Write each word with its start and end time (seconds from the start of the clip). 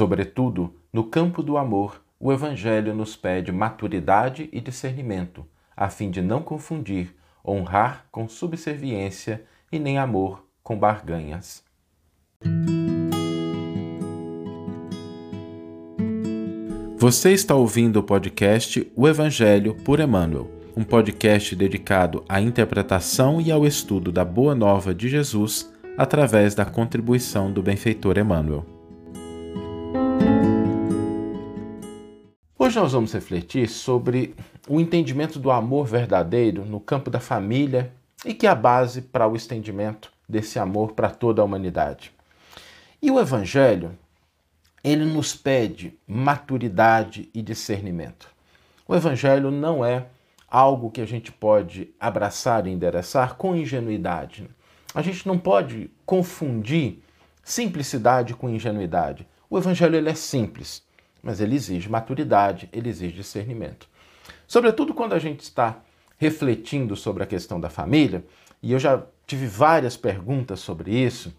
Sobretudo, 0.00 0.74
no 0.90 1.04
campo 1.04 1.42
do 1.42 1.58
amor, 1.58 2.00
o 2.18 2.32
Evangelho 2.32 2.94
nos 2.94 3.16
pede 3.16 3.52
maturidade 3.52 4.48
e 4.50 4.58
discernimento, 4.58 5.44
a 5.76 5.90
fim 5.90 6.10
de 6.10 6.22
não 6.22 6.40
confundir 6.40 7.14
honrar 7.46 8.06
com 8.10 8.26
subserviência 8.26 9.44
e 9.70 9.78
nem 9.78 9.98
amor 9.98 10.42
com 10.62 10.74
barganhas. 10.74 11.62
Você 16.96 17.32
está 17.32 17.54
ouvindo 17.54 17.98
o 17.98 18.02
podcast 18.02 18.90
O 18.96 19.06
Evangelho 19.06 19.74
por 19.84 20.00
Emmanuel, 20.00 20.50
um 20.74 20.82
podcast 20.82 21.54
dedicado 21.54 22.24
à 22.26 22.40
interpretação 22.40 23.38
e 23.38 23.52
ao 23.52 23.66
estudo 23.66 24.10
da 24.10 24.24
Boa 24.24 24.54
Nova 24.54 24.94
de 24.94 25.10
Jesus 25.10 25.70
através 25.98 26.54
da 26.54 26.64
contribuição 26.64 27.52
do 27.52 27.62
benfeitor 27.62 28.16
Emmanuel. 28.16 28.79
Hoje 32.70 32.78
nós 32.78 32.92
vamos 32.92 33.12
refletir 33.12 33.68
sobre 33.68 34.32
o 34.68 34.78
entendimento 34.78 35.40
do 35.40 35.50
amor 35.50 35.88
verdadeiro 35.88 36.64
no 36.64 36.78
campo 36.78 37.10
da 37.10 37.18
família 37.18 37.92
e 38.24 38.32
que 38.32 38.46
é 38.46 38.50
a 38.50 38.54
base 38.54 39.02
para 39.02 39.26
o 39.26 39.34
estendimento 39.34 40.12
desse 40.28 40.56
amor 40.56 40.92
para 40.92 41.10
toda 41.10 41.42
a 41.42 41.44
humanidade. 41.44 42.12
E 43.02 43.10
o 43.10 43.18
Evangelho, 43.18 43.90
ele 44.84 45.04
nos 45.04 45.34
pede 45.34 45.98
maturidade 46.06 47.28
e 47.34 47.42
discernimento. 47.42 48.28
O 48.86 48.94
Evangelho 48.94 49.50
não 49.50 49.84
é 49.84 50.06
algo 50.48 50.92
que 50.92 51.00
a 51.00 51.06
gente 51.06 51.32
pode 51.32 51.92
abraçar 51.98 52.68
e 52.68 52.70
endereçar 52.70 53.34
com 53.34 53.56
ingenuidade. 53.56 54.48
A 54.94 55.02
gente 55.02 55.26
não 55.26 55.36
pode 55.36 55.90
confundir 56.06 57.02
simplicidade 57.42 58.32
com 58.32 58.48
ingenuidade. 58.48 59.26
O 59.50 59.58
Evangelho 59.58 59.96
ele 59.96 60.08
é 60.08 60.14
simples, 60.14 60.88
mas 61.22 61.40
ele 61.40 61.56
exige 61.56 61.88
maturidade, 61.88 62.68
ele 62.72 62.88
exige 62.88 63.14
discernimento. 63.14 63.88
Sobretudo 64.46 64.94
quando 64.94 65.12
a 65.12 65.18
gente 65.18 65.40
está 65.40 65.78
refletindo 66.18 66.96
sobre 66.96 67.22
a 67.22 67.26
questão 67.26 67.60
da 67.60 67.70
família, 67.70 68.24
e 68.62 68.72
eu 68.72 68.78
já 68.78 69.02
tive 69.26 69.46
várias 69.46 69.96
perguntas 69.96 70.60
sobre 70.60 70.92
isso, 70.92 71.32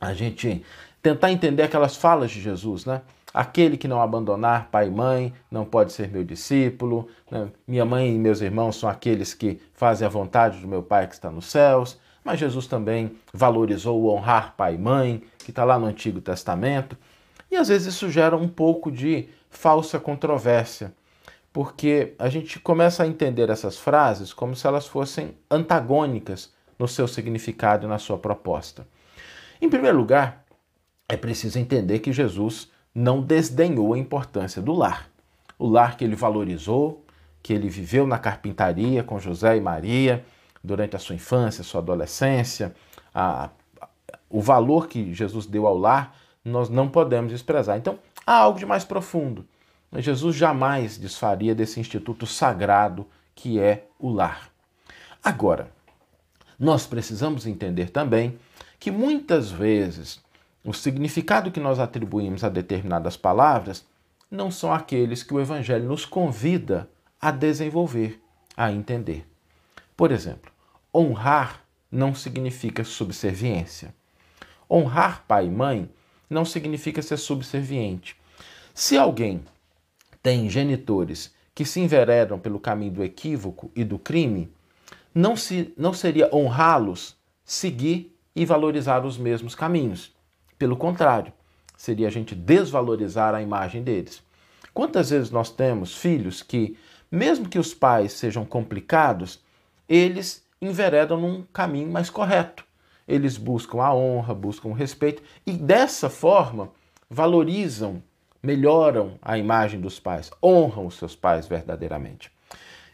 a 0.00 0.12
gente 0.12 0.64
tentar 1.02 1.32
entender 1.32 1.62
aquelas 1.62 1.96
falas 1.96 2.30
de 2.30 2.40
Jesus, 2.40 2.84
né? 2.84 3.02
Aquele 3.34 3.76
que 3.76 3.88
não 3.88 4.00
abandonar 4.00 4.68
pai 4.70 4.86
e 4.86 4.90
mãe 4.90 5.32
não 5.50 5.64
pode 5.64 5.92
ser 5.92 6.08
meu 6.08 6.22
discípulo. 6.22 7.08
Né? 7.28 7.48
Minha 7.66 7.84
mãe 7.84 8.14
e 8.14 8.18
meus 8.18 8.40
irmãos 8.40 8.76
são 8.76 8.88
aqueles 8.88 9.34
que 9.34 9.60
fazem 9.72 10.06
a 10.06 10.08
vontade 10.08 10.60
do 10.60 10.68
meu 10.68 10.84
Pai 10.84 11.08
que 11.08 11.14
está 11.14 11.32
nos 11.32 11.46
céus. 11.46 11.98
Mas 12.22 12.38
Jesus 12.38 12.68
também 12.68 13.16
valorizou 13.32 14.00
o 14.00 14.08
honrar 14.08 14.54
pai 14.56 14.76
e 14.76 14.78
mãe, 14.78 15.22
que 15.38 15.50
está 15.50 15.64
lá 15.64 15.78
no 15.78 15.86
Antigo 15.86 16.20
Testamento. 16.20 16.96
E 17.54 17.56
às 17.56 17.68
vezes 17.68 17.94
isso 17.94 18.10
gera 18.10 18.36
um 18.36 18.48
pouco 18.48 18.90
de 18.90 19.28
falsa 19.48 20.00
controvérsia, 20.00 20.92
porque 21.52 22.12
a 22.18 22.28
gente 22.28 22.58
começa 22.58 23.04
a 23.04 23.06
entender 23.06 23.48
essas 23.48 23.78
frases 23.78 24.32
como 24.32 24.56
se 24.56 24.66
elas 24.66 24.88
fossem 24.88 25.36
antagônicas 25.48 26.52
no 26.76 26.88
seu 26.88 27.06
significado 27.06 27.86
e 27.86 27.88
na 27.88 27.96
sua 27.96 28.18
proposta. 28.18 28.84
Em 29.62 29.70
primeiro 29.70 29.96
lugar, 29.96 30.44
é 31.08 31.16
preciso 31.16 31.56
entender 31.60 32.00
que 32.00 32.12
Jesus 32.12 32.72
não 32.92 33.22
desdenhou 33.22 33.94
a 33.94 33.98
importância 33.98 34.60
do 34.60 34.72
lar. 34.72 35.08
O 35.56 35.68
lar 35.68 35.96
que 35.96 36.02
ele 36.02 36.16
valorizou, 36.16 37.04
que 37.40 37.52
ele 37.52 37.68
viveu 37.68 38.04
na 38.04 38.18
carpintaria 38.18 39.04
com 39.04 39.20
José 39.20 39.56
e 39.56 39.60
Maria 39.60 40.24
durante 40.60 40.96
a 40.96 40.98
sua 40.98 41.14
infância, 41.14 41.62
sua 41.62 41.80
adolescência, 41.80 42.74
a, 43.14 43.48
o 44.28 44.40
valor 44.40 44.88
que 44.88 45.14
Jesus 45.14 45.46
deu 45.46 45.68
ao 45.68 45.78
lar, 45.78 46.23
nós 46.44 46.68
não 46.68 46.88
podemos 46.88 47.32
desprezar. 47.32 47.78
Então, 47.78 47.98
há 48.26 48.36
algo 48.36 48.58
de 48.58 48.66
mais 48.66 48.84
profundo. 48.84 49.46
Jesus 49.96 50.34
jamais 50.36 50.98
desfaria 50.98 51.54
desse 51.54 51.78
instituto 51.78 52.26
sagrado 52.26 53.06
que 53.34 53.60
é 53.60 53.86
o 53.98 54.10
lar. 54.10 54.50
Agora, 55.22 55.70
nós 56.58 56.86
precisamos 56.86 57.46
entender 57.46 57.90
também 57.90 58.38
que 58.78 58.90
muitas 58.90 59.50
vezes 59.50 60.22
o 60.64 60.72
significado 60.72 61.50
que 61.50 61.60
nós 61.60 61.78
atribuímos 61.78 62.42
a 62.44 62.48
determinadas 62.48 63.16
palavras 63.16 63.86
não 64.30 64.50
são 64.50 64.72
aqueles 64.72 65.22
que 65.22 65.34
o 65.34 65.40
Evangelho 65.40 65.88
nos 65.88 66.04
convida 66.04 66.88
a 67.20 67.30
desenvolver, 67.30 68.20
a 68.56 68.72
entender. 68.72 69.26
Por 69.96 70.10
exemplo, 70.10 70.50
honrar 70.94 71.62
não 71.90 72.14
significa 72.14 72.82
subserviência. 72.82 73.94
Honrar 74.68 75.24
pai 75.26 75.46
e 75.46 75.50
mãe 75.50 75.88
não 76.28 76.44
significa 76.44 77.02
ser 77.02 77.16
subserviente. 77.16 78.16
Se 78.74 78.96
alguém 78.96 79.42
tem 80.22 80.48
genitores 80.48 81.32
que 81.54 81.64
se 81.64 81.80
enveredam 81.80 82.38
pelo 82.38 82.58
caminho 82.58 82.92
do 82.92 83.04
equívoco 83.04 83.70
e 83.76 83.84
do 83.84 83.98
crime, 83.98 84.50
não, 85.14 85.36
se, 85.36 85.72
não 85.76 85.94
seria 85.94 86.34
honrá-los 86.34 87.16
seguir 87.44 88.16
e 88.34 88.44
valorizar 88.44 89.04
os 89.04 89.16
mesmos 89.16 89.54
caminhos. 89.54 90.12
Pelo 90.58 90.76
contrário, 90.76 91.32
seria 91.76 92.08
a 92.08 92.10
gente 92.10 92.34
desvalorizar 92.34 93.34
a 93.34 93.42
imagem 93.42 93.82
deles. 93.82 94.22
Quantas 94.72 95.10
vezes 95.10 95.30
nós 95.30 95.50
temos 95.50 95.94
filhos 95.94 96.42
que, 96.42 96.76
mesmo 97.10 97.48
que 97.48 97.58
os 97.58 97.72
pais 97.72 98.12
sejam 98.12 98.44
complicados, 98.44 99.40
eles 99.88 100.42
enveredam 100.60 101.20
num 101.20 101.42
caminho 101.52 101.90
mais 101.90 102.10
correto. 102.10 102.64
Eles 103.06 103.36
buscam 103.36 103.82
a 103.82 103.94
honra, 103.94 104.34
buscam 104.34 104.68
o 104.68 104.72
respeito 104.72 105.22
e 105.46 105.52
dessa 105.52 106.08
forma 106.08 106.70
valorizam, 107.08 108.02
melhoram 108.42 109.18
a 109.20 109.38
imagem 109.38 109.80
dos 109.80 110.00
pais, 110.00 110.30
honram 110.42 110.86
os 110.86 110.96
seus 110.96 111.14
pais 111.14 111.46
verdadeiramente. 111.46 112.30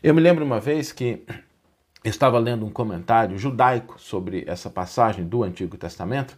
Eu 0.02 0.14
me 0.14 0.20
lembro 0.20 0.44
uma 0.44 0.60
vez 0.60 0.92
que 0.92 1.22
estava 2.04 2.38
lendo 2.38 2.64
um 2.64 2.70
comentário 2.70 3.36
judaico 3.36 4.00
sobre 4.00 4.44
essa 4.46 4.70
passagem 4.70 5.24
do 5.24 5.42
Antigo 5.42 5.76
Testamento 5.76 6.36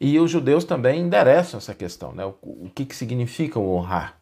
e 0.00 0.18
os 0.18 0.30
judeus 0.30 0.64
também 0.64 1.00
endereçam 1.00 1.58
essa 1.58 1.74
questão, 1.74 2.12
né? 2.12 2.24
o, 2.24 2.70
que, 2.74 2.84
que 2.84 2.94
significa 2.94 3.58
honrar. 3.58 4.16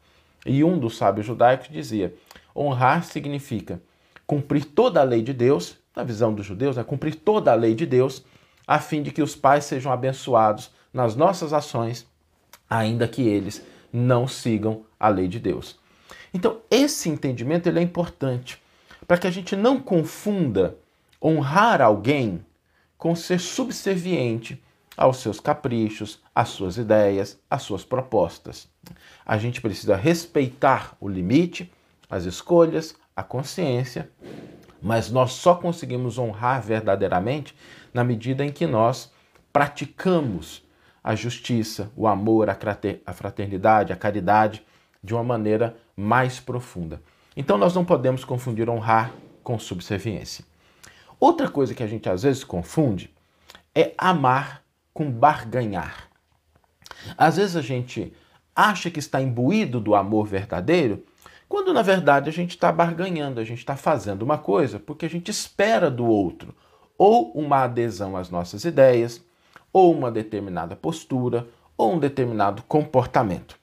E 0.45 0.63
um 0.65 0.79
dos 0.79 0.97
sábios 0.97 1.27
judaicos 1.27 1.69
dizia: 1.69 2.15
honrar 2.55 3.05
significa 3.05 3.81
cumprir 4.27 4.65
toda 4.65 5.01
a 5.01 5.05
lei 5.05 5.23
de 5.23 5.33
Deus, 5.33 5.77
na 5.95 6.03
visão 6.03 6.35
dos 6.35 6.47
judeus, 6.47 6.77
né? 6.77 6.85
cumprir 6.85 7.15
toda 7.15 7.53
a 7.53 7.55
lei 7.55 7.75
de 7.75 7.85
Deus, 7.85 8.25
a 8.67 8.79
fim 8.79 9.03
de 9.03 9.11
que 9.11 9.23
os 9.23 9.37
pais 9.37 9.65
sejam 9.65 9.93
abençoados 9.93 10.71
nas 10.93 11.15
nossas 11.15 11.53
ações, 11.53 12.07
ainda 12.69 13.07
que 13.07 13.23
eles 13.23 13.63
não 13.93 14.27
sigam 14.27 14.85
a 14.99 15.09
lei 15.09 15.29
de 15.29 15.39
Deus. 15.39 15.79
Então, 16.33 16.59
esse 16.71 17.09
entendimento 17.09 17.69
ele 17.69 17.79
é 17.79 17.83
importante 17.83 18.61
para 19.07 19.17
que 19.17 19.27
a 19.27 19.31
gente 19.31 19.55
não 19.55 19.81
confunda 19.81 20.77
honrar 21.23 21.81
alguém 21.81 22.45
com 22.99 23.15
ser 23.15 23.39
subserviente 23.39 24.63
aos 24.97 25.19
seus 25.19 25.39
caprichos, 25.39 26.21
às 26.35 26.49
suas 26.49 26.77
ideias, 26.77 27.39
às 27.51 27.63
suas 27.63 27.85
propostas. 27.85 28.69
A 29.25 29.37
gente 29.37 29.61
precisa 29.61 29.97
respeitar 29.97 30.97
o 31.01 31.09
limite, 31.09 31.71
as 32.09 32.25
escolhas, 32.25 32.97
a 33.15 33.23
consciência, 33.23 34.11
mas 34.81 35.11
nós 35.11 35.33
só 35.33 35.55
conseguimos 35.55 36.19
honrar 36.19 36.63
verdadeiramente 36.63 37.55
na 37.97 38.05
medida 38.05 38.45
em 38.45 38.53
que 38.53 38.67
nós 38.67 39.11
praticamos 39.51 40.63
a 41.03 41.15
justiça, 41.15 41.91
o 41.97 42.07
amor, 42.07 42.51
a 42.51 43.13
fraternidade, 43.15 43.91
a 43.91 43.97
caridade 43.97 44.63
de 45.03 45.15
uma 45.15 45.25
maneira 45.25 45.75
mais 45.97 46.39
profunda. 46.39 47.01
Então 47.35 47.57
nós 47.57 47.75
não 47.75 47.87
podemos 47.87 48.23
confundir 48.23 48.69
honrar 48.69 49.15
com 49.43 49.59
subserviência. 49.59 50.45
Outra 51.19 51.49
coisa 51.49 51.75
que 51.75 51.83
a 51.83 51.87
gente 51.87 52.07
às 52.07 52.23
vezes 52.23 52.45
confunde 52.45 53.09
é 53.75 53.95
amar 53.97 54.63
com 54.93 55.11
barganhar. 55.11 56.11
Às 57.17 57.39
vezes 57.39 57.57
a 57.57 57.63
gente 57.63 58.13
acha 58.55 58.91
que 58.91 58.99
está 58.99 59.23
imbuído 59.23 59.81
do 59.81 59.95
amor 59.95 60.27
verdadeiro, 60.27 61.03
quando 61.49 61.73
na 61.73 61.81
verdade 61.81 62.29
a 62.29 62.33
gente 62.33 62.51
está 62.51 62.71
barganhando, 62.71 63.41
a 63.41 63.45
gente 63.45 63.61
está 63.61 63.75
fazendo 63.75 64.21
uma 64.21 64.37
coisa 64.37 64.79
porque 64.79 65.07
a 65.07 65.11
gente 65.11 65.31
espera 65.31 65.91
do 65.91 66.05
outro 66.05 66.55
ou 66.99 67.33
uma 67.33 67.65
adesão 67.65 68.17
às 68.17 68.31
nossas 68.31 68.65
ideias, 68.65 69.23
ou 69.73 69.93
uma 69.93 70.11
determinada 70.11 70.75
postura, 70.75 71.47
ou 71.77 71.95
um 71.95 71.99
determinado 71.99 72.63
comportamento. 72.63 73.59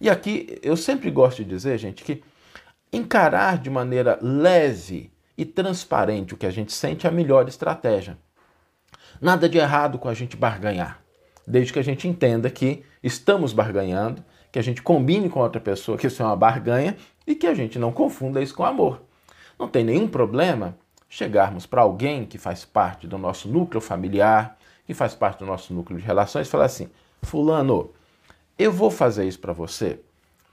E 0.00 0.10
aqui 0.10 0.58
eu 0.62 0.76
sempre 0.76 1.10
gosto 1.10 1.44
de 1.44 1.50
dizer, 1.50 1.78
gente, 1.78 2.02
que 2.02 2.22
encarar 2.92 3.58
de 3.58 3.70
maneira 3.70 4.18
leve 4.20 5.12
e 5.38 5.44
transparente 5.44 6.34
o 6.34 6.36
que 6.36 6.46
a 6.46 6.50
gente 6.50 6.72
sente 6.72 7.06
é 7.06 7.10
a 7.10 7.12
melhor 7.12 7.48
estratégia. 7.48 8.18
Nada 9.20 9.48
de 9.48 9.58
errado 9.58 9.98
com 9.98 10.08
a 10.08 10.14
gente 10.14 10.36
barganhar, 10.36 11.00
desde 11.46 11.72
que 11.72 11.78
a 11.78 11.84
gente 11.84 12.08
entenda 12.08 12.50
que 12.50 12.82
estamos 13.02 13.52
barganhando, 13.52 14.24
que 14.50 14.58
a 14.58 14.62
gente 14.62 14.82
combine 14.82 15.28
com 15.28 15.40
outra 15.40 15.60
pessoa 15.60 15.96
que 15.96 16.06
isso 16.06 16.22
é 16.22 16.26
uma 16.26 16.36
barganha 16.36 16.96
e 17.26 17.34
que 17.34 17.46
a 17.46 17.54
gente 17.54 17.78
não 17.78 17.92
confunda 17.92 18.42
isso 18.42 18.54
com 18.54 18.64
amor. 18.64 19.02
Não 19.58 19.68
tem 19.68 19.84
nenhum 19.84 20.08
problema 20.08 20.76
chegarmos 21.12 21.66
para 21.66 21.82
alguém 21.82 22.24
que 22.24 22.38
faz 22.38 22.64
parte 22.64 23.06
do 23.06 23.18
nosso 23.18 23.46
núcleo 23.46 23.82
familiar, 23.82 24.56
que 24.86 24.94
faz 24.94 25.14
parte 25.14 25.40
do 25.40 25.46
nosso 25.46 25.74
núcleo 25.74 25.98
de 25.98 26.06
relações, 26.06 26.48
e 26.48 26.50
falar 26.50 26.64
assim: 26.64 26.88
Fulano, 27.20 27.90
eu 28.58 28.72
vou 28.72 28.90
fazer 28.90 29.28
isso 29.28 29.38
para 29.38 29.52
você, 29.52 30.00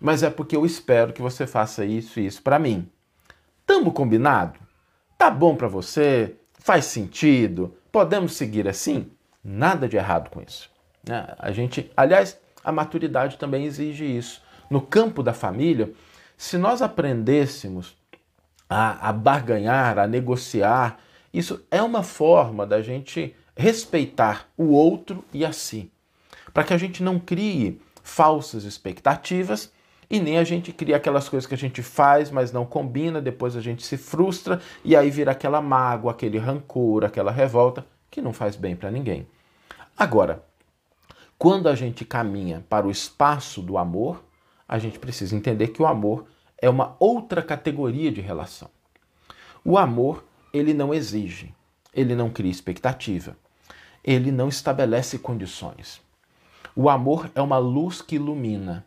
mas 0.02 0.22
é 0.22 0.30
porque 0.30 0.58
eu 0.58 0.66
espero 0.66 1.14
que 1.14 1.22
você 1.22 1.48
faça 1.48 1.86
isso 1.86 2.20
e 2.20 2.26
isso 2.26 2.44
para 2.44 2.60
mim. 2.60 2.90
Tamo 3.66 3.94
combinado? 3.94 4.60
Tá 5.18 5.32
bom 5.32 5.56
para 5.56 5.70
você? 5.70 6.36
Faz 6.60 6.84
sentido? 6.86 7.74
Podemos 7.90 8.34
seguir 8.34 8.68
assim? 8.68 9.10
Nada 9.42 9.88
de 9.88 9.96
errado 9.96 10.30
com 10.30 10.42
isso. 10.42 10.70
Né? 11.08 11.26
A 11.40 11.54
gente, 11.54 11.90
aliás, 11.96 12.38
a 12.62 12.72
maturidade 12.72 13.38
também 13.38 13.64
exige 13.64 14.04
isso. 14.04 14.42
No 14.70 14.82
campo 14.82 15.24
da 15.24 15.32
família, 15.34 15.94
se 16.38 16.58
nós 16.58 16.82
aprendêssemos 16.82 17.96
a, 18.70 19.10
a 19.10 19.12
barganhar, 19.12 19.98
a 19.98 20.08
negociar, 20.08 21.00
isso 21.34 21.66
é 21.72 21.82
uma 21.82 22.04
forma 22.04 22.66
da 22.66 22.82
gente 22.82 23.36
respeitar 23.58 24.48
o 24.56 24.68
outro 24.70 25.26
e 25.34 25.44
a 25.44 25.52
si, 25.52 25.92
para 26.54 26.64
que 26.64 26.74
a 26.74 26.78
gente 26.78 27.02
não 27.02 27.20
crie 27.20 27.82
falsas 28.04 28.64
expectativas 28.64 29.72
e 30.10 30.20
nem 30.20 30.38
a 30.38 30.44
gente 30.44 30.72
cria 30.72 30.96
aquelas 30.96 31.30
coisas 31.30 31.46
que 31.46 31.54
a 31.54 31.58
gente 31.58 31.84
faz, 31.84 32.32
mas 32.32 32.52
não 32.52 32.66
combina, 32.66 33.22
depois 33.22 33.56
a 33.56 33.62
gente 33.62 33.86
se 33.86 33.98
frustra 33.98 34.60
e 34.84 34.96
aí 34.96 35.10
vira 35.12 35.32
aquela 35.32 35.62
mágoa, 35.62 36.12
aquele 36.12 36.38
rancor, 36.38 37.04
aquela 37.04 37.32
revolta 37.32 37.86
que 38.10 38.22
não 38.22 38.34
faz 38.34 38.56
bem 38.56 38.76
para 38.76 38.90
ninguém. 38.90 39.28
Agora, 39.98 40.44
quando 41.38 41.70
a 41.70 41.76
gente 41.76 42.04
caminha 42.04 42.66
para 42.68 42.88
o 42.88 42.92
espaço 42.92 43.62
do 43.62 43.78
amor, 43.78 44.24
a 44.68 44.80
gente 44.80 44.98
precisa 44.98 45.36
entender 45.36 45.68
que 45.68 45.82
o 45.82 45.86
amor 45.86 46.26
é 46.62 46.70
uma 46.70 46.96
outra 47.00 47.42
categoria 47.42 48.12
de 48.12 48.22
relação. 48.22 48.70
O 49.64 49.78
amor, 49.78 50.24
ele 50.54 50.74
não 50.74 50.94
exige, 50.94 51.54
ele 51.94 52.16
não 52.16 52.30
cria 52.30 52.52
expectativa, 52.52 53.38
ele 54.04 54.32
não 54.32 54.48
estabelece 54.48 55.20
condições. 55.20 56.02
O 56.76 56.90
amor 56.90 57.30
é 57.36 57.42
uma 57.42 57.58
luz 57.58 58.02
que 58.02 58.16
ilumina. 58.16 58.86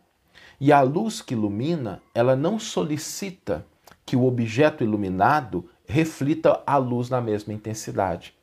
E 0.59 0.71
a 0.71 0.81
luz 0.81 1.21
que 1.21 1.33
ilumina, 1.33 2.01
ela 2.13 2.35
não 2.35 2.57
solicita 2.57 3.65
que 4.05 4.15
o 4.15 4.25
objeto 4.25 4.83
iluminado 4.83 5.69
reflita 5.85 6.61
a 6.65 6.77
luz 6.77 7.09
na 7.09 7.21
mesma 7.21 7.53
intensidade. 7.53 8.33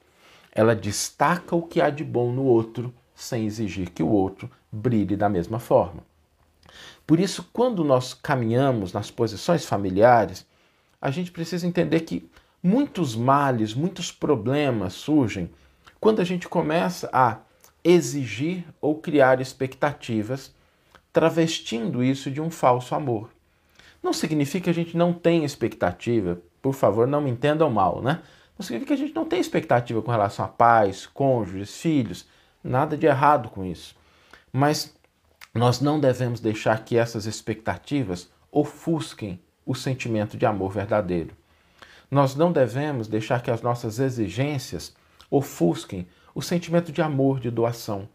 Ela 0.52 0.74
destaca 0.74 1.54
o 1.54 1.62
que 1.62 1.80
há 1.80 1.90
de 1.90 2.04
bom 2.04 2.32
no 2.32 2.44
outro, 2.44 2.92
sem 3.14 3.44
exigir 3.44 3.90
que 3.90 4.02
o 4.02 4.08
outro 4.08 4.50
brilhe 4.70 5.16
da 5.16 5.28
mesma 5.28 5.58
forma. 5.58 6.09
Por 7.06 7.18
isso, 7.18 7.48
quando 7.52 7.82
nós 7.84 8.14
caminhamos 8.14 8.92
nas 8.92 9.10
posições 9.10 9.64
familiares, 9.64 10.46
a 11.00 11.10
gente 11.10 11.30
precisa 11.30 11.66
entender 11.66 12.00
que 12.00 12.28
muitos 12.62 13.16
males, 13.16 13.74
muitos 13.74 14.12
problemas 14.12 14.92
surgem 14.92 15.50
quando 15.98 16.20
a 16.20 16.24
gente 16.24 16.48
começa 16.48 17.08
a 17.12 17.38
exigir 17.82 18.64
ou 18.80 18.96
criar 18.96 19.40
expectativas, 19.40 20.54
travestindo 21.12 22.02
isso 22.02 22.30
de 22.30 22.40
um 22.40 22.50
falso 22.50 22.94
amor. 22.94 23.30
Não 24.02 24.12
significa 24.12 24.64
que 24.64 24.70
a 24.70 24.74
gente 24.74 24.96
não 24.96 25.12
tem 25.12 25.44
expectativa, 25.44 26.40
por 26.62 26.74
favor, 26.74 27.06
não 27.06 27.20
me 27.20 27.30
entendam 27.30 27.70
mal, 27.70 28.00
né? 28.02 28.22
Não 28.58 28.64
significa 28.64 28.94
que 28.94 29.02
a 29.02 29.06
gente 29.06 29.14
não 29.14 29.24
tem 29.24 29.40
expectativa 29.40 30.02
com 30.02 30.10
relação 30.10 30.44
a 30.44 30.48
pais, 30.48 31.06
cônjuges, 31.06 31.76
filhos, 31.76 32.26
nada 32.62 32.96
de 32.96 33.06
errado 33.06 33.48
com 33.48 33.64
isso. 33.64 33.94
Mas 34.52 34.94
nós 35.54 35.80
não 35.80 35.98
devemos 35.98 36.40
deixar 36.40 36.84
que 36.84 36.96
essas 36.96 37.26
expectativas 37.26 38.30
ofusquem 38.52 39.40
o 39.66 39.74
sentimento 39.74 40.36
de 40.36 40.46
amor 40.46 40.72
verdadeiro. 40.72 41.34
Nós 42.10 42.34
não 42.34 42.52
devemos 42.52 43.06
deixar 43.06 43.42
que 43.42 43.50
as 43.50 43.62
nossas 43.62 43.98
exigências 43.98 44.94
ofusquem 45.30 46.06
o 46.34 46.42
sentimento 46.42 46.92
de 46.92 47.02
amor, 47.02 47.40
de 47.40 47.50
doação. 47.50 48.08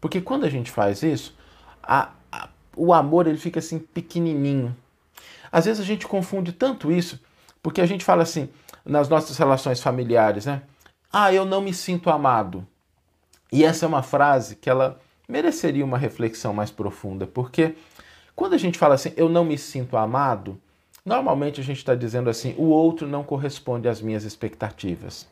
Porque 0.00 0.20
quando 0.20 0.44
a 0.44 0.50
gente 0.50 0.70
faz 0.70 1.02
isso, 1.02 1.36
a, 1.82 2.10
a, 2.30 2.48
o 2.76 2.92
amor 2.92 3.26
ele 3.26 3.38
fica 3.38 3.58
assim 3.58 3.78
pequenininho. 3.78 4.76
Às 5.50 5.64
vezes 5.64 5.80
a 5.80 5.84
gente 5.84 6.06
confunde 6.06 6.52
tanto 6.52 6.92
isso, 6.92 7.20
porque 7.62 7.80
a 7.80 7.86
gente 7.86 8.04
fala 8.04 8.22
assim, 8.22 8.48
nas 8.84 9.08
nossas 9.08 9.36
relações 9.36 9.80
familiares, 9.80 10.46
né? 10.46 10.62
Ah, 11.12 11.32
eu 11.32 11.44
não 11.44 11.60
me 11.60 11.74
sinto 11.74 12.08
amado. 12.08 12.66
E 13.52 13.64
essa 13.64 13.84
é 13.84 13.88
uma 13.88 14.02
frase 14.02 14.54
que 14.56 14.70
ela 14.70 15.00
mereceria 15.30 15.84
uma 15.84 15.96
reflexão 15.96 16.52
mais 16.52 16.70
profunda, 16.70 17.26
porque 17.26 17.74
quando 18.34 18.54
a 18.54 18.58
gente 18.58 18.78
fala 18.78 18.94
assim, 18.94 19.12
eu 19.16 19.28
não 19.28 19.44
me 19.44 19.56
sinto 19.56 19.96
amado, 19.96 20.60
normalmente 21.04 21.60
a 21.60 21.64
gente 21.64 21.78
está 21.78 21.94
dizendo 21.94 22.28
assim, 22.28 22.54
o 22.58 22.64
outro 22.64 23.06
não 23.06 23.22
corresponde 23.22 23.88
às 23.88 24.00
minhas 24.02 24.24
expectativas. 24.24 25.28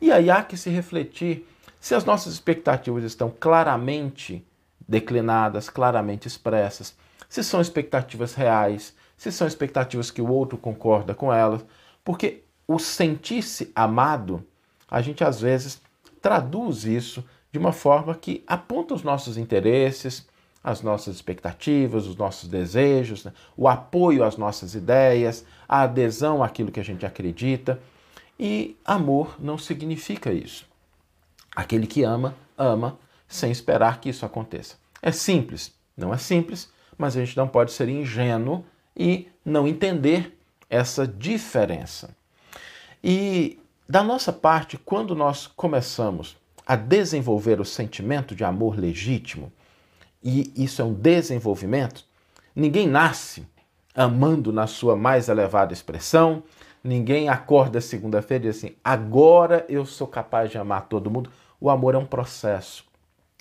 E 0.00 0.12
aí 0.12 0.30
há 0.30 0.42
que 0.42 0.56
se 0.56 0.68
refletir 0.70 1.46
se 1.80 1.94
as 1.94 2.04
nossas 2.04 2.34
expectativas 2.34 3.02
estão 3.04 3.30
claramente 3.30 4.44
declinadas, 4.86 5.70
claramente 5.70 6.28
expressas, 6.28 6.94
se 7.28 7.42
são 7.42 7.60
expectativas 7.60 8.34
reais, 8.34 8.94
se 9.16 9.32
são 9.32 9.46
expectativas 9.46 10.10
que 10.10 10.20
o 10.20 10.30
outro 10.30 10.58
concorda 10.58 11.14
com 11.14 11.32
elas, 11.32 11.64
porque 12.04 12.42
o 12.66 12.78
sentir-se 12.78 13.70
amado, 13.74 14.44
a 14.90 15.00
gente 15.00 15.24
às 15.24 15.40
vezes 15.40 15.80
traduz 16.20 16.84
isso 16.84 17.24
de 17.52 17.58
uma 17.58 17.72
forma 17.72 18.14
que 18.14 18.42
aponta 18.46 18.94
os 18.94 19.02
nossos 19.02 19.36
interesses, 19.36 20.26
as 20.62 20.82
nossas 20.82 21.16
expectativas, 21.16 22.06
os 22.06 22.16
nossos 22.16 22.48
desejos, 22.48 23.24
né? 23.24 23.32
o 23.56 23.66
apoio 23.66 24.24
às 24.24 24.36
nossas 24.36 24.74
ideias, 24.74 25.44
a 25.68 25.82
adesão 25.82 26.42
àquilo 26.42 26.70
que 26.70 26.80
a 26.80 26.84
gente 26.84 27.06
acredita. 27.06 27.80
E 28.38 28.76
amor 28.84 29.36
não 29.38 29.58
significa 29.58 30.32
isso. 30.32 30.66
Aquele 31.54 31.86
que 31.86 32.02
ama, 32.02 32.34
ama 32.56 32.98
sem 33.26 33.50
esperar 33.50 34.00
que 34.00 34.08
isso 34.08 34.24
aconteça. 34.24 34.76
É 35.02 35.10
simples? 35.10 35.72
Não 35.96 36.12
é 36.12 36.18
simples, 36.18 36.70
mas 36.96 37.16
a 37.16 37.24
gente 37.24 37.36
não 37.36 37.48
pode 37.48 37.72
ser 37.72 37.88
ingênuo 37.88 38.64
e 38.96 39.28
não 39.44 39.66
entender 39.66 40.38
essa 40.68 41.06
diferença. 41.06 42.14
E 43.02 43.58
da 43.88 44.02
nossa 44.02 44.32
parte, 44.32 44.78
quando 44.78 45.14
nós 45.14 45.46
começamos 45.46 46.36
a 46.70 46.76
desenvolver 46.76 47.60
o 47.60 47.64
sentimento 47.64 48.32
de 48.32 48.44
amor 48.44 48.78
legítimo, 48.78 49.52
e 50.22 50.52
isso 50.54 50.80
é 50.80 50.84
um 50.84 50.94
desenvolvimento, 50.94 52.04
ninguém 52.54 52.86
nasce 52.86 53.44
amando 53.92 54.52
na 54.52 54.68
sua 54.68 54.94
mais 54.94 55.28
elevada 55.28 55.72
expressão, 55.72 56.44
ninguém 56.84 57.28
acorda 57.28 57.80
segunda-feira 57.80 58.44
e 58.44 58.48
diz 58.48 58.58
assim: 58.58 58.76
agora 58.84 59.66
eu 59.68 59.84
sou 59.84 60.06
capaz 60.06 60.48
de 60.48 60.58
amar 60.58 60.86
todo 60.86 61.10
mundo. 61.10 61.28
O 61.60 61.68
amor 61.68 61.96
é 61.96 61.98
um 61.98 62.06
processo, 62.06 62.84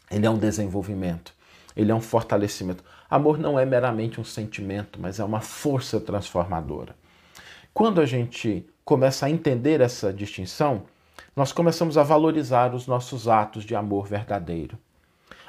ele 0.10 0.26
é 0.26 0.30
um 0.32 0.40
desenvolvimento, 0.40 1.32
ele 1.76 1.92
é 1.92 1.96
um 1.96 2.02
fortalecimento. 2.02 2.84
Amor 3.08 3.38
não 3.38 3.60
é 3.60 3.64
meramente 3.64 4.20
um 4.20 4.24
sentimento, 4.24 5.00
mas 5.00 5.20
é 5.20 5.24
uma 5.24 5.40
força 5.40 6.00
transformadora. 6.00 6.96
Quando 7.76 8.02
a 8.02 8.08
gente 8.08 8.66
começa 8.84 9.28
a 9.28 9.30
entender 9.30 9.82
essa 9.82 10.12
distinção, 10.12 10.86
nós 11.40 11.54
começamos 11.54 11.98
a 11.98 12.04
valorizar 12.04 12.76
os 12.76 12.86
nossos 12.86 13.26
atos 13.26 13.64
de 13.64 13.74
amor 13.74 14.06
verdadeiro. 14.06 14.78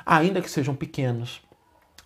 Ainda 0.06 0.40
que 0.40 0.48
sejam 0.48 0.72
pequenos, 0.72 1.42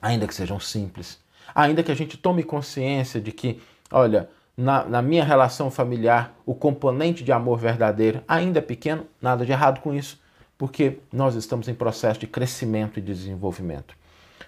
ainda 0.01 0.27
que 0.27 0.35
sejam 0.35 0.59
simples, 0.59 1.21
ainda 1.55 1.83
que 1.83 1.93
a 1.93 1.95
gente 1.95 2.17
tome 2.17 2.43
consciência 2.43 3.21
de 3.21 3.31
que, 3.31 3.61
olha, 3.93 4.31
na, 4.57 4.87
na, 4.87 5.03
minha 5.03 5.23
relação 5.23 5.71
familiar, 5.71 6.35
o 6.47 6.55
componente 6.55 7.23
de 7.23 7.31
amor 7.31 7.59
verdadeiro 7.59 8.25
ainda 8.27 8.59
é 8.59 8.63
pequeno, 8.63 9.07
nada 9.21 9.45
de 9.45 9.53
errado 9.53 9.83
com 9.83 9.93
isso 9.93 10.19
porque 10.57 11.01
nós 11.13 11.35
estamos 11.35 11.69
em 11.69 11.75
processo 11.75 12.21
de 12.21 12.27
crescimento 12.27 12.99
e 12.99 13.03
desenvolvimento. 13.03 13.95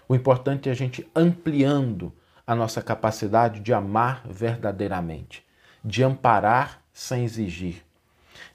O 0.09 0.15
importante 0.15 0.71
é 0.71 0.73
a 0.73 0.75
gente 0.75 1.07
ampliando 1.15 2.11
a 2.47 2.55
nossa 2.55 2.81
capacidade 2.81 3.61
de 3.61 3.75
amar 3.75 4.23
verdadeiramente, 4.25 5.45
de 5.85 6.03
amparar 6.03 6.81
sem 6.91 7.23
exigir, 7.23 7.86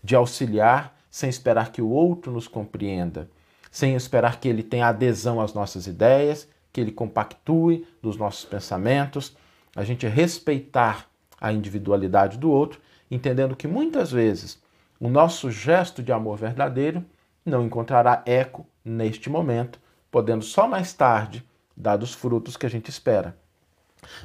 de 0.03 0.15
auxiliar 0.15 0.95
sem 1.09 1.29
esperar 1.29 1.71
que 1.71 1.81
o 1.81 1.89
outro 1.89 2.31
nos 2.31 2.47
compreenda, 2.47 3.29
sem 3.69 3.95
esperar 3.95 4.39
que 4.39 4.47
ele 4.47 4.63
tenha 4.63 4.87
adesão 4.87 5.41
às 5.41 5.53
nossas 5.53 5.87
ideias, 5.87 6.47
que 6.71 6.79
ele 6.79 6.91
compactue 6.91 7.85
dos 8.01 8.15
nossos 8.15 8.45
pensamentos, 8.45 9.35
a 9.75 9.83
gente 9.83 10.07
respeitar 10.07 11.07
a 11.39 11.51
individualidade 11.51 12.37
do 12.37 12.49
outro, 12.49 12.79
entendendo 13.09 13.55
que 13.55 13.67
muitas 13.67 14.11
vezes 14.11 14.61
o 14.99 15.09
nosso 15.09 15.51
gesto 15.51 16.01
de 16.01 16.11
amor 16.11 16.37
verdadeiro 16.37 17.03
não 17.45 17.65
encontrará 17.65 18.21
eco 18.25 18.65
neste 18.85 19.29
momento, 19.29 19.79
podendo 20.09 20.43
só 20.43 20.67
mais 20.67 20.93
tarde 20.93 21.45
dar 21.75 22.01
os 22.01 22.13
frutos 22.13 22.55
que 22.55 22.65
a 22.65 22.69
gente 22.69 22.89
espera. 22.89 23.35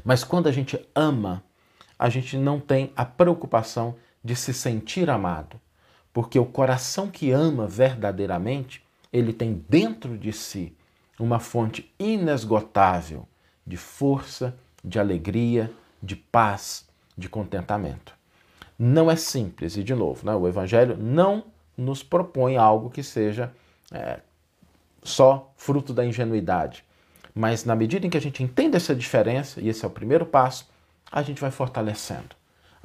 Mas 0.04 0.22
quando 0.22 0.48
a 0.48 0.52
gente 0.52 0.78
ama, 0.94 1.42
a 1.98 2.08
gente 2.08 2.36
não 2.36 2.60
tem 2.60 2.92
a 2.94 3.04
preocupação 3.04 3.96
de 4.26 4.34
se 4.34 4.52
sentir 4.52 5.08
amado, 5.08 5.60
porque 6.12 6.36
o 6.36 6.44
coração 6.44 7.08
que 7.08 7.30
ama 7.30 7.68
verdadeiramente, 7.68 8.84
ele 9.12 9.32
tem 9.32 9.64
dentro 9.68 10.18
de 10.18 10.32
si 10.32 10.76
uma 11.18 11.38
fonte 11.38 11.94
inesgotável 11.96 13.26
de 13.64 13.76
força, 13.76 14.56
de 14.84 14.98
alegria, 14.98 15.72
de 16.02 16.16
paz, 16.16 16.86
de 17.16 17.28
contentamento. 17.28 18.14
Não 18.76 19.10
é 19.10 19.16
simples, 19.16 19.76
e 19.76 19.84
de 19.84 19.94
novo, 19.94 20.26
né, 20.26 20.34
o 20.34 20.46
Evangelho 20.48 20.96
não 20.98 21.44
nos 21.76 22.02
propõe 22.02 22.56
algo 22.56 22.90
que 22.90 23.02
seja 23.02 23.52
é, 23.92 24.20
só 25.02 25.52
fruto 25.56 25.94
da 25.94 26.04
ingenuidade. 26.04 26.84
Mas 27.34 27.64
na 27.64 27.76
medida 27.76 28.06
em 28.06 28.10
que 28.10 28.18
a 28.18 28.20
gente 28.20 28.42
entende 28.42 28.76
essa 28.76 28.94
diferença, 28.94 29.60
e 29.60 29.68
esse 29.68 29.84
é 29.84 29.88
o 29.88 29.90
primeiro 29.90 30.26
passo, 30.26 30.68
a 31.10 31.22
gente 31.22 31.40
vai 31.40 31.50
fortalecendo 31.50 32.35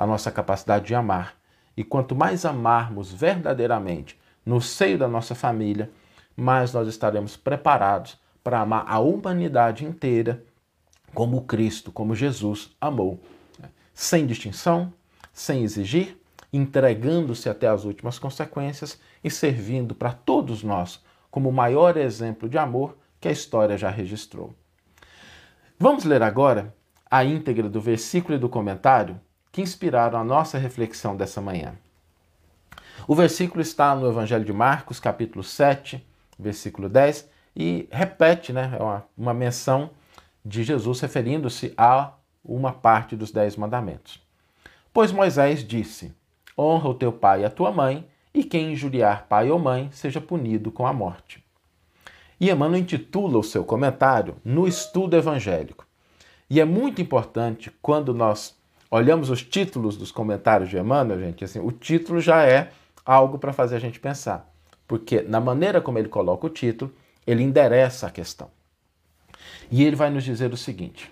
a 0.01 0.07
nossa 0.07 0.31
capacidade 0.31 0.87
de 0.87 0.95
amar. 0.95 1.35
E 1.77 1.83
quanto 1.83 2.15
mais 2.15 2.43
amarmos 2.43 3.13
verdadeiramente 3.13 4.19
no 4.43 4.59
seio 4.59 4.97
da 4.97 5.07
nossa 5.07 5.35
família, 5.35 5.91
mais 6.35 6.73
nós 6.73 6.87
estaremos 6.87 7.37
preparados 7.37 8.19
para 8.43 8.61
amar 8.61 8.83
a 8.87 8.97
humanidade 8.97 9.85
inteira 9.85 10.43
como 11.13 11.43
Cristo, 11.43 11.91
como 11.91 12.15
Jesus 12.15 12.75
amou, 12.81 13.21
sem 13.93 14.25
distinção, 14.25 14.91
sem 15.31 15.63
exigir, 15.63 16.19
entregando-se 16.51 17.47
até 17.47 17.67
as 17.67 17.85
últimas 17.85 18.17
consequências 18.17 18.99
e 19.23 19.29
servindo 19.29 19.93
para 19.93 20.13
todos 20.13 20.63
nós 20.63 20.99
como 21.29 21.49
o 21.49 21.53
maior 21.53 21.95
exemplo 21.95 22.49
de 22.49 22.57
amor 22.57 22.97
que 23.19 23.27
a 23.27 23.31
história 23.31 23.77
já 23.77 23.91
registrou. 23.91 24.55
Vamos 25.77 26.05
ler 26.05 26.23
agora 26.23 26.73
a 27.05 27.23
íntegra 27.23 27.69
do 27.69 27.79
versículo 27.79 28.33
e 28.33 28.39
do 28.39 28.49
comentário 28.49 29.21
que 29.51 29.61
inspiraram 29.61 30.19
a 30.19 30.23
nossa 30.23 30.57
reflexão 30.57 31.15
dessa 31.15 31.41
manhã. 31.41 31.75
O 33.07 33.15
versículo 33.15 33.61
está 33.61 33.95
no 33.95 34.07
Evangelho 34.07 34.45
de 34.45 34.53
Marcos, 34.53 34.99
capítulo 34.99 35.43
7, 35.43 36.05
versículo 36.37 36.87
10, 36.87 37.29
e 37.55 37.87
repete 37.91 38.53
né, 38.53 38.75
é 38.79 38.81
uma, 38.81 39.05
uma 39.17 39.33
menção 39.33 39.89
de 40.45 40.63
Jesus 40.63 41.01
referindo-se 41.01 41.73
a 41.77 42.13
uma 42.43 42.71
parte 42.71 43.15
dos 43.15 43.31
Dez 43.31 43.55
Mandamentos. 43.55 44.21
Pois 44.93 45.11
Moisés 45.11 45.65
disse: 45.67 46.13
Honra 46.57 46.89
o 46.89 46.93
teu 46.93 47.11
pai 47.11 47.41
e 47.41 47.45
a 47.45 47.49
tua 47.49 47.71
mãe, 47.71 48.07
e 48.33 48.43
quem 48.43 48.71
injuriar 48.71 49.27
pai 49.27 49.51
ou 49.51 49.59
mãe 49.59 49.89
seja 49.91 50.21
punido 50.21 50.71
com 50.71 50.87
a 50.87 50.93
morte. 50.93 51.43
E 52.39 52.49
Emmanuel 52.49 52.81
intitula 52.81 53.37
o 53.37 53.43
seu 53.43 53.63
comentário 53.63 54.35
No 54.43 54.67
Estudo 54.67 55.15
Evangélico. 55.15 55.85
E 56.49 56.59
é 56.59 56.65
muito 56.65 57.01
importante 57.01 57.71
quando 57.81 58.13
nós 58.13 58.59
olhamos 58.91 59.29
os 59.29 59.41
títulos 59.41 59.95
dos 59.95 60.11
comentários 60.11 60.69
de 60.69 60.77
Emmanuel, 60.77 61.21
gente, 61.21 61.45
assim, 61.45 61.59
o 61.59 61.71
título 61.71 62.19
já 62.19 62.45
é 62.45 62.71
algo 63.05 63.39
para 63.39 63.53
fazer 63.53 63.77
a 63.77 63.79
gente 63.79 63.99
pensar. 63.99 64.51
Porque 64.85 65.21
na 65.21 65.39
maneira 65.39 65.79
como 65.79 65.97
ele 65.97 66.09
coloca 66.09 66.45
o 66.45 66.49
título, 66.49 66.93
ele 67.25 67.41
endereça 67.41 68.07
a 68.07 68.11
questão. 68.11 68.49
E 69.71 69.83
ele 69.83 69.95
vai 69.95 70.09
nos 70.09 70.25
dizer 70.25 70.51
o 70.51 70.57
seguinte: 70.57 71.09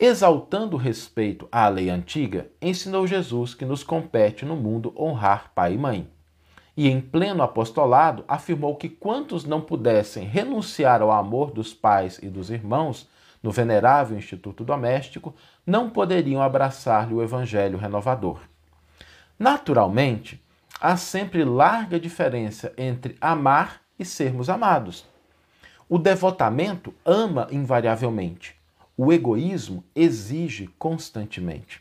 Exaltando 0.00 0.76
o 0.76 0.78
respeito 0.78 1.46
à 1.52 1.68
lei 1.68 1.90
antiga, 1.90 2.48
ensinou 2.62 3.06
Jesus 3.06 3.54
que 3.54 3.66
nos 3.66 3.84
compete 3.84 4.46
no 4.46 4.56
mundo 4.56 4.94
honrar 4.96 5.52
pai 5.54 5.74
e 5.74 5.78
mãe. 5.78 6.08
E 6.74 6.88
em 6.88 7.00
pleno 7.00 7.42
apostolado, 7.42 8.24
afirmou 8.26 8.76
que 8.76 8.88
quantos 8.88 9.44
não 9.44 9.60
pudessem 9.60 10.24
renunciar 10.24 11.02
ao 11.02 11.10
amor 11.10 11.50
dos 11.50 11.74
pais 11.74 12.18
e 12.22 12.28
dos 12.28 12.50
irmãos 12.50 13.08
no 13.42 13.50
venerável 13.50 14.16
instituto 14.16 14.64
doméstico, 14.64 15.34
não 15.66 15.90
poderiam 15.90 16.42
abraçar-lhe 16.42 17.14
o 17.14 17.22
evangelho 17.22 17.78
renovador. 17.78 18.40
Naturalmente, 19.38 20.42
há 20.80 20.96
sempre 20.96 21.44
larga 21.44 21.98
diferença 22.00 22.72
entre 22.76 23.16
amar 23.20 23.80
e 23.98 24.04
sermos 24.04 24.48
amados. 24.48 25.06
O 25.88 25.98
devotamento 25.98 26.92
ama 27.04 27.46
invariavelmente. 27.50 28.56
O 28.96 29.12
egoísmo 29.12 29.84
exige 29.94 30.68
constantemente. 30.78 31.80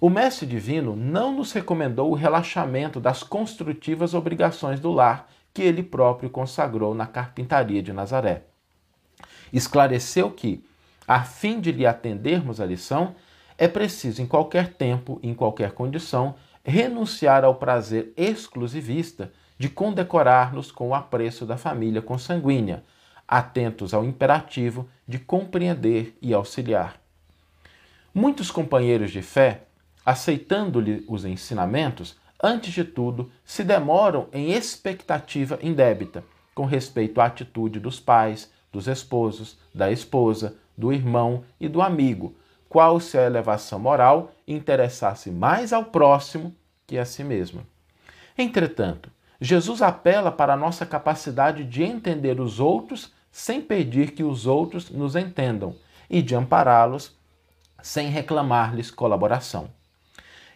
O 0.00 0.10
Mestre 0.10 0.46
Divino 0.46 0.94
não 0.94 1.32
nos 1.32 1.52
recomendou 1.52 2.10
o 2.10 2.14
relaxamento 2.14 3.00
das 3.00 3.22
construtivas 3.22 4.12
obrigações 4.12 4.80
do 4.80 4.90
lar 4.90 5.28
que 5.54 5.62
ele 5.62 5.82
próprio 5.82 6.28
consagrou 6.28 6.94
na 6.94 7.06
carpintaria 7.06 7.82
de 7.82 7.92
Nazaré. 7.92 8.42
Esclareceu 9.56 10.32
que, 10.32 10.64
a 11.06 11.22
fim 11.22 11.60
de 11.60 11.70
lhe 11.70 11.86
atendermos 11.86 12.60
à 12.60 12.66
lição, 12.66 13.14
é 13.56 13.68
preciso, 13.68 14.20
em 14.20 14.26
qualquer 14.26 14.72
tempo, 14.72 15.20
em 15.22 15.32
qualquer 15.32 15.70
condição, 15.70 16.34
renunciar 16.64 17.44
ao 17.44 17.54
prazer 17.54 18.12
exclusivista 18.16 19.30
de 19.56 19.68
condecorar-nos 19.68 20.72
com 20.72 20.88
o 20.88 20.94
apreço 20.94 21.46
da 21.46 21.56
família 21.56 22.02
consanguínea, 22.02 22.82
atentos 23.28 23.94
ao 23.94 24.04
imperativo 24.04 24.88
de 25.06 25.20
compreender 25.20 26.18
e 26.20 26.34
auxiliar. 26.34 27.00
Muitos 28.12 28.50
companheiros 28.50 29.12
de 29.12 29.22
fé, 29.22 29.62
aceitando-lhe 30.04 31.04
os 31.08 31.24
ensinamentos, 31.24 32.16
antes 32.42 32.72
de 32.72 32.82
tudo, 32.82 33.30
se 33.44 33.62
demoram 33.62 34.26
em 34.32 34.50
expectativa 34.50 35.58
indébita 35.62 36.24
com 36.54 36.64
respeito 36.64 37.20
à 37.20 37.26
atitude 37.26 37.80
dos 37.80 37.98
pais, 37.98 38.50
dos 38.74 38.88
esposos, 38.88 39.56
da 39.72 39.90
esposa, 39.92 40.56
do 40.76 40.92
irmão 40.92 41.44
e 41.60 41.68
do 41.68 41.80
amigo, 41.80 42.34
qual 42.68 42.98
se 42.98 43.16
a 43.16 43.24
elevação 43.24 43.78
moral 43.78 44.32
interessasse 44.48 45.30
mais 45.30 45.72
ao 45.72 45.84
próximo 45.84 46.52
que 46.88 46.98
a 46.98 47.04
si 47.04 47.22
mesma. 47.22 47.62
Entretanto, 48.36 49.10
Jesus 49.40 49.80
apela 49.80 50.32
para 50.32 50.54
a 50.54 50.56
nossa 50.56 50.84
capacidade 50.84 51.62
de 51.62 51.84
entender 51.84 52.40
os 52.40 52.58
outros 52.58 53.12
sem 53.30 53.60
pedir 53.60 54.10
que 54.10 54.24
os 54.24 54.44
outros 54.44 54.90
nos 54.90 55.14
entendam 55.14 55.76
e 56.10 56.20
de 56.20 56.34
ampará-los 56.34 57.16
sem 57.80 58.08
reclamar-lhes 58.08 58.90
colaboração. 58.90 59.70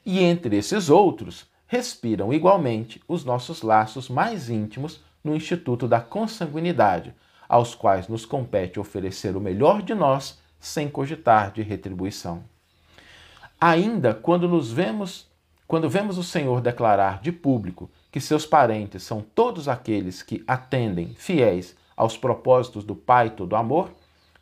E 0.04 0.20
entre 0.20 0.56
esses 0.56 0.90
outros, 0.90 1.46
respiram 1.68 2.32
igualmente 2.32 3.00
os 3.06 3.24
nossos 3.24 3.62
laços 3.62 4.08
mais 4.08 4.50
íntimos 4.50 5.00
no 5.22 5.36
Instituto 5.36 5.86
da 5.86 6.00
Consanguinidade, 6.00 7.14
aos 7.48 7.74
quais 7.74 8.08
nos 8.08 8.26
compete 8.26 8.78
oferecer 8.78 9.36
o 9.36 9.40
melhor 9.40 9.82
de 9.82 9.94
nós 9.94 10.38
sem 10.60 10.88
cogitar 10.88 11.50
de 11.52 11.62
retribuição. 11.62 12.44
Ainda 13.60 14.14
quando 14.14 14.48
nos 14.48 14.70
vemos, 14.70 15.28
quando 15.66 15.88
vemos 15.88 16.18
o 16.18 16.22
Senhor 16.22 16.60
declarar 16.60 17.20
de 17.20 17.32
público 17.32 17.90
que 18.10 18.20
seus 18.20 18.44
parentes 18.44 19.02
são 19.02 19.20
todos 19.20 19.68
aqueles 19.68 20.22
que 20.22 20.44
atendem 20.46 21.14
fiéis 21.14 21.76
aos 21.96 22.16
propósitos 22.16 22.84
do 22.84 22.94
Pai 22.94 23.30
todo 23.30 23.56
amor, 23.56 23.90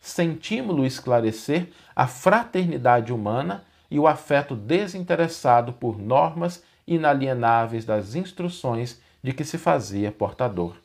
sentimos-lo 0.01 0.85
esclarecer 0.85 1.71
a 1.95 2.07
fraternidade 2.07 3.13
humana 3.13 3.65
e 3.91 3.99
o 3.99 4.07
afeto 4.07 4.55
desinteressado 4.55 5.73
por 5.73 5.99
normas 5.99 6.63
inalienáveis 6.87 7.85
das 7.85 8.15
instruções 8.15 9.01
de 9.23 9.33
que 9.33 9.45
se 9.45 9.59
fazia 9.59 10.13
portador. 10.13 10.77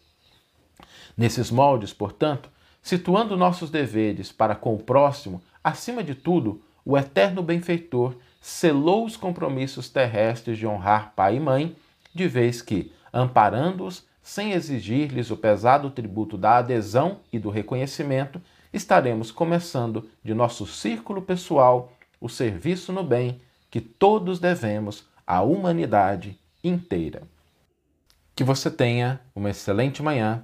Nesses 1.18 1.52
moldes, 1.52 1.94
portanto, 1.94 2.50
situando 2.82 3.38
nossos 3.38 3.70
deveres 3.70 4.32
para 4.32 4.56
com 4.56 4.74
o 4.74 4.80
próximo, 4.80 5.42
acima 5.64 6.04
de 6.04 6.16
tudo, 6.16 6.62
o 6.84 6.98
eterno 6.98 7.44
benfeitor 7.44 8.16
selou 8.40 9.06
os 9.06 9.16
compromissos 9.16 9.90
terrestres 9.90 10.58
de 10.58 10.66
honrar 10.66 11.14
pai 11.16 11.36
e 11.36 11.40
mãe, 11.40 11.76
de 12.14 12.28
vez 12.28 12.62
que, 12.62 12.92
amparando-os, 13.14 14.04
sem 14.24 14.52
exigir-lhes 14.52 15.32
o 15.32 15.38
pesado 15.38 15.90
tributo 15.90 16.38
da 16.38 16.58
adesão 16.58 17.20
e 17.32 17.40
do 17.40 17.50
reconhecimento, 17.50 18.42
estaremos 18.74 19.32
começando 19.32 20.10
de 20.24 20.34
nosso 20.34 20.66
círculo 20.66 21.22
pessoal 21.22 21.92
o 22.20 22.30
serviço 22.30 22.94
no 22.94 23.04
bem 23.04 23.40
que 23.70 23.82
todos 23.82 24.40
devemos 24.40 25.06
à 25.26 25.42
humanidade 25.42 26.40
inteira. 26.64 27.24
Que 28.36 28.44
você 28.44 28.70
tenha 28.70 29.20
uma 29.36 29.50
excelente 29.50 30.02
manhã, 30.04 30.44